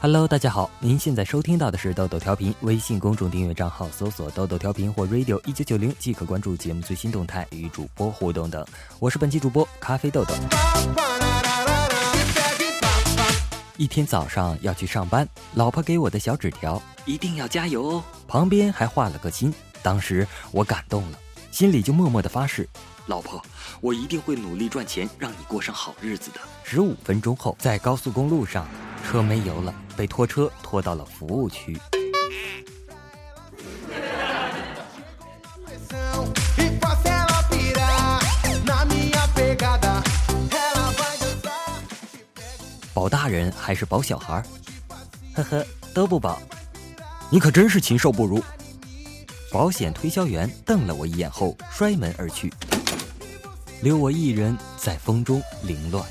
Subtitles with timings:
[0.00, 8.62] Hello，大家好，您现在收听到的是豆豆调频，微信公众订阅账号搜索“豆豆调频”或 “radio 一九九零”即可关注节目最新动态与主播互动等。
[8.98, 10.34] 我是本期主播咖啡豆豆。
[13.78, 18.04] 一天早上要去上班，老婆给我的小纸条，一定要加油哦。
[18.28, 21.18] 旁边还画了个心，当时我感动了，
[21.50, 22.68] 心里就默默的发誓，
[23.06, 23.42] 老婆，
[23.80, 26.40] 我一定会努力赚钱，让你过上好日子的。
[26.62, 28.66] 十五分钟后，在高速公路上。
[29.04, 31.76] 车没油了，被拖车拖到了服务区。
[42.94, 44.40] 保大人还是保小孩？
[45.34, 46.40] 呵呵，都不保。
[47.28, 48.40] 你可真是禽兽不如！
[49.50, 52.52] 保险推销员瞪了我一眼后摔门而去，
[53.82, 56.06] 留我一人在风中凌乱。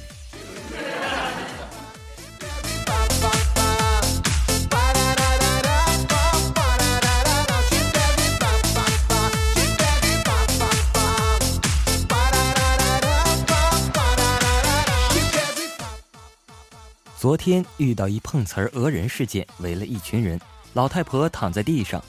[17.18, 20.38] 昨天遇到一碰瓷儿讹人事件，围了一群人。
[20.74, 22.04] 老太婆躺在地上，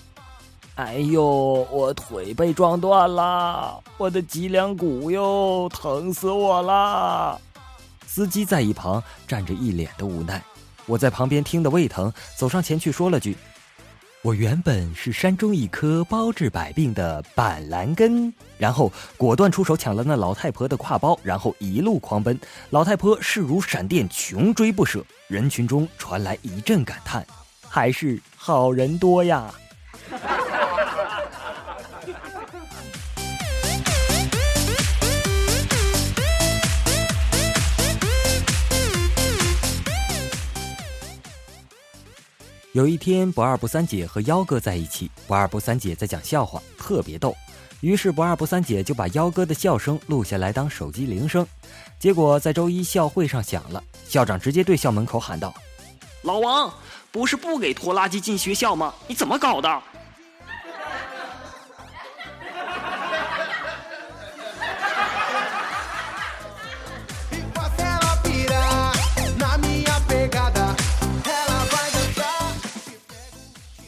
[0.76, 1.22] 哎呦，
[1.70, 7.38] 我腿被撞断了，我的脊梁骨哟，疼死我了！
[8.06, 10.42] 司机在一旁站着，一脸的无奈。
[10.86, 13.36] 我在旁边听得胃疼，走上前去说了句。
[14.22, 22.38] 我原本是山中一棵包治百病的板蓝根，然后果断出手抢了那老太婆的挎包，然后一路狂奔。
[22.70, 25.04] 老太婆势如闪电，穷追不舍。
[25.28, 27.26] 人群中传来一阵感叹
[27.68, 29.52] ：“还是好人多呀。”
[42.72, 47.36] 有一天，不二不三姐和幺哥在一起，不二不三姐在讲笑话，特别逗。
[47.82, 51.46] 于是不二不三姐就把幺哥的笑声录下来当手机铃声。
[51.98, 55.52] 结果在周一校会上响了，校长直接对校门口喊道
[56.24, 56.72] ：“老王，
[57.10, 58.94] 不是不给拖拉机进学校吗？
[59.06, 59.82] 你怎么搞的？”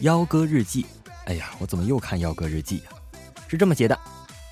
[0.04, 0.84] 幺哥日记，
[1.24, 2.90] 哎呀，我怎么又看幺哥日记呀？
[3.48, 3.98] 是这么写的：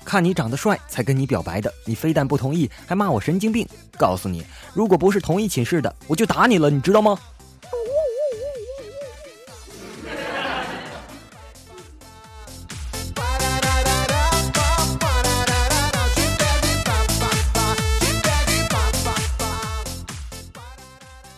[0.03, 3.63] 看你长得帅才跟你表白的，你非但不同意，还骂我神经病。
[3.95, 4.43] 告诉你，
[4.73, 7.19] 如果不是同一寝室的，我就打你了，你知道吗？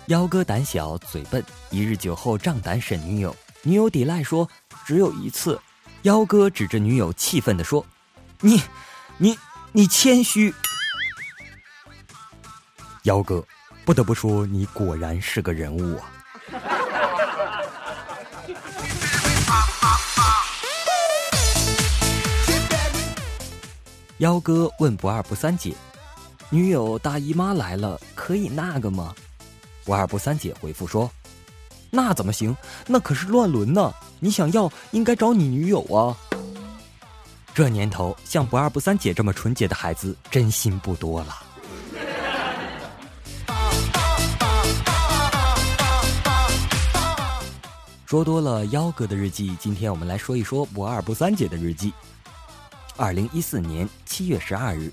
[0.08, 3.36] 幺哥胆小嘴笨，一日酒后仗胆审女友。
[3.68, 4.48] 女友抵赖说
[4.86, 5.60] ：“只有一次。”
[6.04, 7.84] 幺哥指着女友气愤地说
[8.40, 8.62] ：“你，
[9.18, 9.36] 你，
[9.72, 10.54] 你谦虚。”
[13.04, 13.44] 幺哥，
[13.84, 16.12] 不得不说，你果然是个人物啊！
[24.20, 25.76] 幺哥问不二不三姐
[26.52, 29.16] ：“女友大姨妈来了，可以那个吗？”
[29.84, 31.12] 不二不三姐回复说。
[31.96, 32.56] 那怎么行？
[32.88, 33.94] 那可是乱伦呢！
[34.20, 36.12] 你想要，应该找你女友啊。
[37.54, 41.42] 这年头，像不二不三姐这么纯洁的孩子，真心不多了。
[48.06, 51.94] 说多了幺哥的日记，今天我们来说一说不二不三姐的日记。
[52.98, 54.92] 二零一四年七月十二日。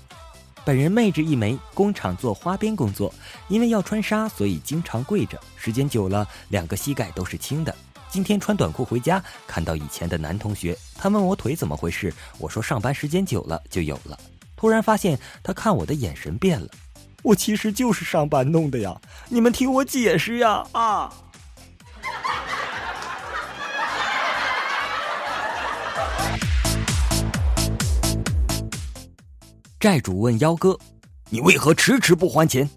[0.65, 3.13] 本人妹纸一枚，工厂做花边工作，
[3.49, 7.75] 因为要穿纱，所以经常跪着，时间久了，两个膝盖都是青的。
[8.09, 14.17] 今天穿短裤回家，看到以前的男同学，他问我腿怎么回事，我说上班时间久了就有了。
[14.55, 16.67] 突然发现他看我的眼神变了，
[17.23, 18.95] 我其实就是上班弄的呀，
[19.27, 21.13] 你们听我解释呀啊！
[29.83, 30.79] 债主问幺哥
[31.29, 32.69] ：“你为何迟迟不还钱？”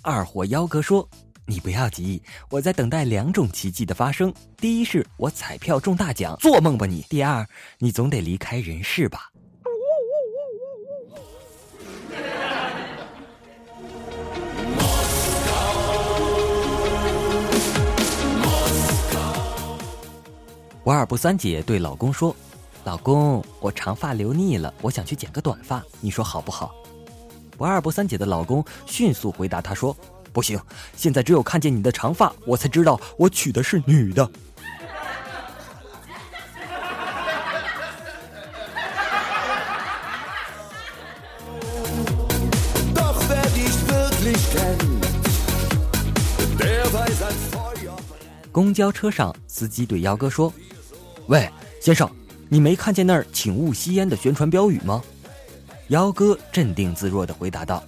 [0.00, 1.08] 二货幺哥说
[1.44, 4.32] ：“你不要急，我在等待两种奇迹的发生。
[4.56, 7.04] 第一是我彩票中大奖，做梦吧你！
[7.08, 7.44] 第二，
[7.78, 9.28] 你总得离开人世吧。”
[20.84, 22.36] 不二不三姐对老公说。
[22.86, 26.72] 老公，我长发留腻了，我想去剪个短发，你说好不好？
[27.58, 29.94] 不二不三姐的老公迅速回答她说
[30.32, 30.56] ：“不行，
[30.96, 34.30] 现在只有看见你的长发，我才知道我娶的是女的。
[48.52, 50.52] 公交车上，司机对幺哥说
[51.26, 51.50] ：“喂，
[51.80, 52.08] 先生，
[52.48, 55.02] 你没看见那儿‘请勿吸烟’的宣传标语吗？”
[55.88, 57.82] 幺哥镇定自若地回答道：“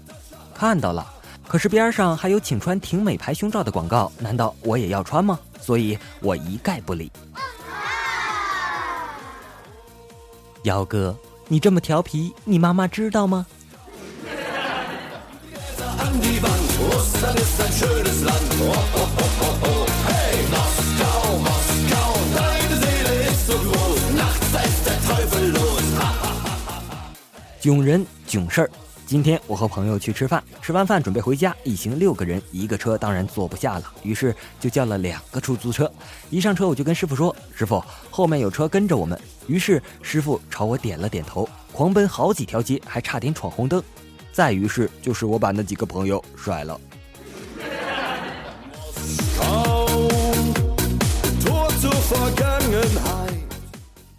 [0.55, 1.07] 看到了，
[1.47, 5.39] 可是边上还有请穿挺美牌胸罩的广告，难道我也要穿吗？
[5.61, 7.11] 所以我一概不理。”
[10.65, 11.17] 幺哥，
[11.47, 13.47] 你这么调皮，你妈妈知道吗？
[27.61, 28.71] 囧人囧事儿，
[29.05, 35.91] 今天我和朋友去吃饭，吃完饭准备回家，一行六个人，一个车当然坐不下了，于是就叫了两个出租车。
[36.31, 43.83] 一上车我就跟师傅说：“师傅，后面有车跟着我们。”于是师傅朝我点了点头，狂奔好几条街，还差点闯红灯。
[44.33, 46.81] 再于是就是我把那几个朋友甩了。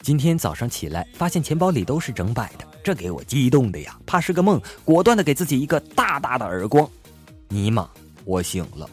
[0.09, 3.95] 今天早上起来，发现钱包里都是整百的，这给我激动的呀！
[4.07, 6.89] 怕是个梦，果断的给自己一个大大的耳光。
[7.49, 7.87] 尼玛，
[8.25, 8.89] 我醒了。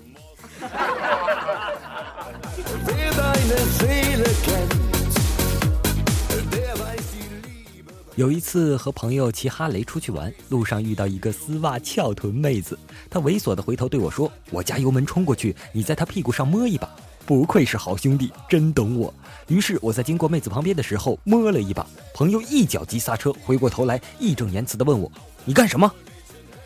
[8.17, 12.79] 有一次和朋友骑哈雷出去玩，路上遇到一个丝袜翘臀妹子，
[13.09, 16.91] 她猥琐的回头对我说：“我加油门冲过去，你在她屁股上摸一把。”
[17.27, 19.13] 不愧是好兄弟，真懂我。
[19.49, 21.85] 于是我在经过妹子旁边的时候摸了一把，
[22.15, 25.11] 朋友一脚急刹车，回过头来义正言辞地问我
[25.45, 25.93] ：“你干什么？”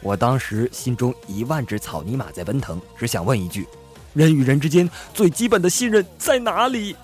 [0.03, 3.67] 我当时心中一万只草泥马在奔腾，只想问一句：
[4.13, 6.95] 人与人之间最基本的信任在哪里？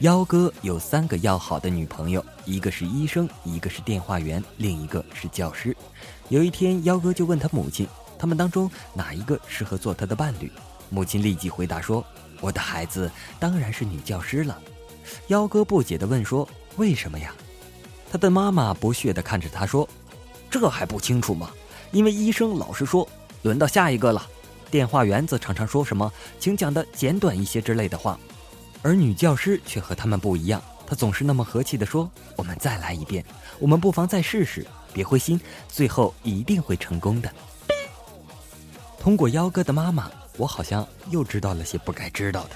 [0.00, 5.74] 幺哥有三个要好的女朋友，一个是医生，一个是电话员，另一个是教师。
[6.28, 7.88] 有一天，幺哥就问他母亲，
[8.18, 10.52] 他们当中哪一个适合做他的伴侣？
[10.90, 12.04] 母亲立即回答说
[12.42, 13.10] ：“我的孩子
[13.40, 14.60] 当然是女教师了。”
[15.28, 16.46] 幺哥不解地问说
[16.76, 17.34] ：“为什么呀？”
[18.12, 19.88] 他的妈妈不屑地看着他说
[20.50, 21.50] ：“这还不清楚吗？
[21.90, 23.08] 因为医生老是说
[23.40, 24.22] 轮到下一个了，
[24.70, 28.20] 电话员则常常说什么请讲的简短一些之类的话。”
[28.86, 33.24] 而女教师却和他们不一样，她总是那么和气地说：“我们再来一遍，
[33.58, 37.28] 我们不妨再试试，别灰心，最后一定会成功的。”
[38.96, 42.50] 通过幺哥的妈妈，我好像又知道了些不该知道的。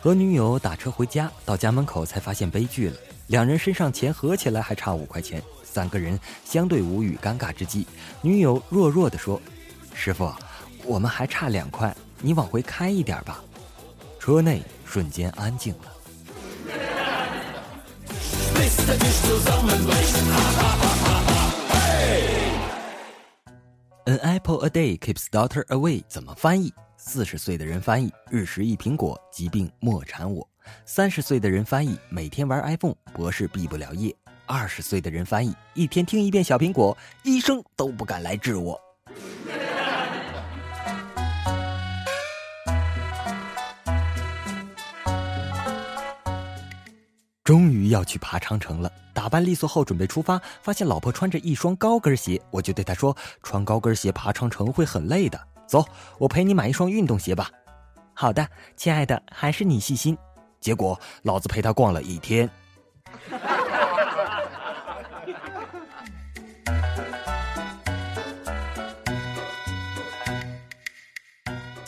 [0.00, 2.96] 和女友打车回家，到家门口才发现悲剧了，
[3.28, 5.40] 两人身上钱合起来还差五块钱。
[5.72, 7.86] 三个人相对无语，尴尬之际，
[8.22, 9.40] 女友弱弱地说
[9.94, 10.32] ：“师傅，
[10.84, 13.40] 我们还差两块，你往回开一点吧。”
[14.18, 15.94] 车内瞬间安静了。
[24.06, 26.72] An apple a day keeps daughter away，怎么翻译？
[26.96, 30.44] 四十岁的人翻译：日食一苹果，疾病莫缠我；
[30.84, 34.14] 三十岁的人翻译：每天玩 iPhone，博士毕不了业。
[34.50, 38.76] 二十岁的人翻译，一天听一遍小苹果，医生都不敢来治我。
[47.44, 55.84] 终于要去爬长城了，打扮利索后准备出发，发现老婆穿着一双高跟鞋，我就对她说：“穿高跟鞋爬长城会很累的，走，
[56.18, 57.48] 我陪你买一双运动鞋吧。”
[58.14, 58.44] 好的，
[58.76, 60.18] 亲爱的，还是你细心。
[60.60, 62.50] 结果老子陪她逛了一天。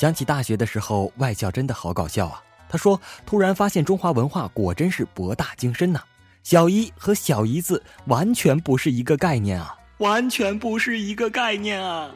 [0.03, 2.43] 想起大学的时候，外教真的好搞笑啊！
[2.69, 6.01] 他说：“突然发现中华文化果真是博大精深呐，
[6.43, 12.11] 小姨和小姨子完全不是一个概念啊，完全不是一个概念啊！”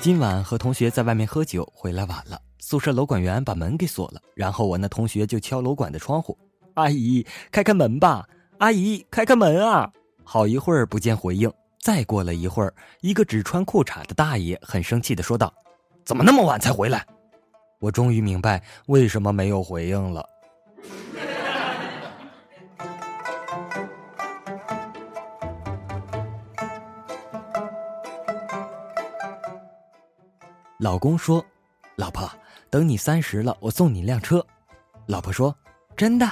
[0.00, 6.38] 今晚和同学在外面喝酒，回来晚了，宿舍楼管员把门给锁了，然后我那同学就敲楼管的窗户
[6.78, 8.24] ：“阿姨，开开门吧！
[8.58, 9.90] 阿姨，开开门啊！”
[10.22, 11.52] 好一会儿不见回应。
[11.84, 15.52] 再过了一会儿一个只穿裤衩的大爷很生气的说道
[16.02, 17.06] 怎么那么晚才回来？
[17.78, 20.26] 我终于明白为什么没有回应了。
[30.78, 31.44] 老公说
[31.96, 32.26] 老婆
[32.70, 34.42] 等你三十了我送你一辆车。
[35.04, 35.54] 老婆说
[35.94, 36.26] 真的？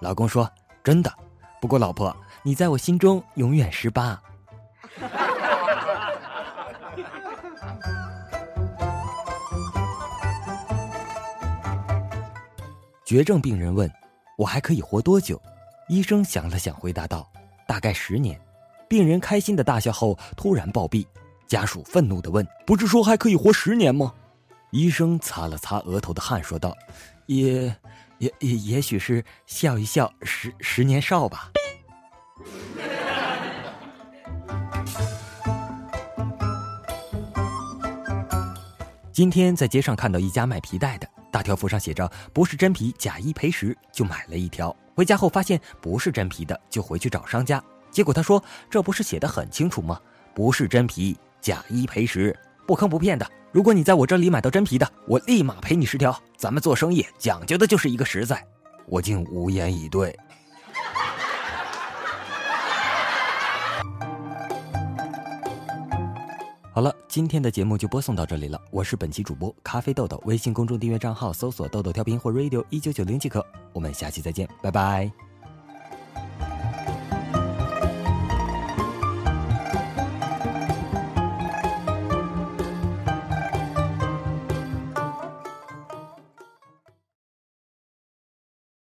[0.00, 0.50] 老公说
[0.82, 1.14] 真的。
[1.60, 4.20] 不过老婆你在我心中永远十八。
[13.04, 13.90] 绝症病人问
[14.36, 15.40] ：“我还可以活多久？”
[15.88, 17.26] 医生想了想，回答道
[17.66, 18.38] ：“大概十年。”
[18.88, 21.06] 病人开心的大笑后，突然暴毙。
[21.46, 24.12] 家属愤怒的问：“不是说还可以活十年吗？”
[24.70, 26.76] 医生擦了擦额头的汗，说道
[27.24, 27.74] ：“也，
[28.18, 31.50] 也也也许是笑一笑，十十年少吧。”
[39.18, 41.08] 今天在街上看到一家卖皮带的。
[41.32, 44.72] 大条幅上写着“不是真皮，假一赔十”，就买了一条。
[44.94, 47.60] 回家后发现不是真皮的，就回去找商家。
[47.90, 50.00] 结果他说：“这不是写的很清楚吗？
[50.36, 52.32] 不是真皮，假一赔十，
[52.64, 53.28] 不坑不骗的。
[53.50, 56.16] 如果你在我这里买到真皮的，我立马赔你十条。
[56.36, 58.40] 咱们做生意讲究的就是一个实在。”
[58.86, 60.16] 我竟无言以对。
[66.78, 68.62] 好了，今天的节目就播送到这里了。
[68.70, 73.44] 我是本期主播咖啡豆豆，微信公众订阅账号搜索“豆豆调频”或 “radio 一九九零”即可。
[73.72, 75.10] 我们下期再见，拜拜。